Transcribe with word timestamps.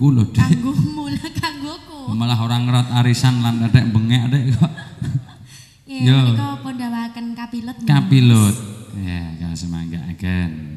kanggoku 0.00 0.16
lho 0.16 0.24
Dik. 0.32 0.40
Kanggomu 0.40 1.04
lah 1.12 1.28
kanggoku. 1.36 2.00
Malah 2.16 2.38
orang 2.40 2.62
ngerat 2.64 2.88
arisan 3.04 3.44
lan 3.44 3.60
ada 3.60 3.80
bengek 3.84 4.22
Dik 4.32 4.44
kok. 4.56 4.72
Ya, 5.90 6.22
menika 6.22 6.62
pun 6.62 6.74
dawaken 6.78 7.26
kapilot. 7.34 7.76
Kapilot, 7.82 8.56
Ya, 8.94 9.34
kalau 9.42 9.56
semangga 9.58 9.98
agen. 10.06 10.69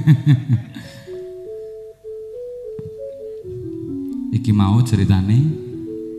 iki 4.36 4.52
mau 4.54 4.82
ceritane 4.82 5.38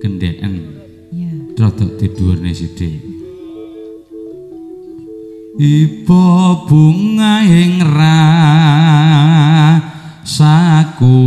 gendeken 0.02 0.54
iya 1.12 1.32
yeah. 1.58 1.72
tidurne 2.00 2.54
sithik 2.54 3.02
Ibu 5.62 6.26
bunga 6.66 7.44
ra 7.84 8.24
saku 10.24 11.20